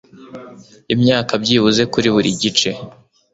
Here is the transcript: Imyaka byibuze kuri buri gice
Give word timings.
Imyaka 0.93 1.33
byibuze 1.43 1.83
kuri 1.93 2.07
buri 2.15 2.29
gice 2.41 2.69